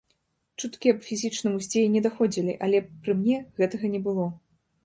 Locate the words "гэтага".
3.61-3.85